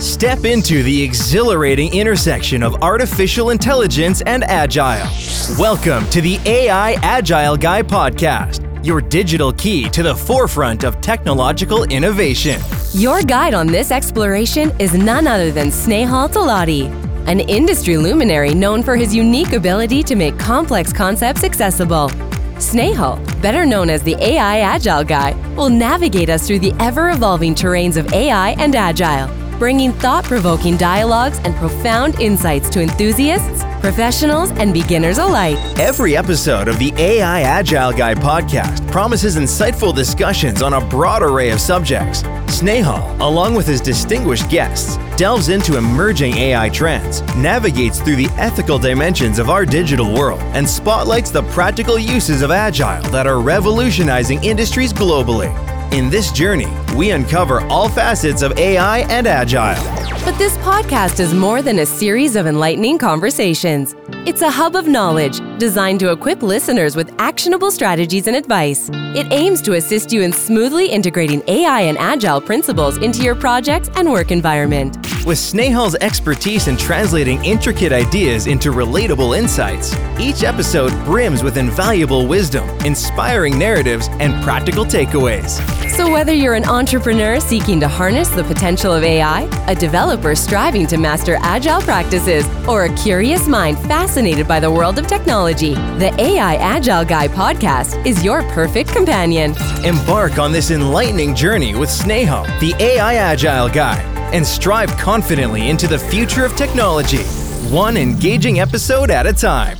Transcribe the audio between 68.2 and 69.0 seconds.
and advice.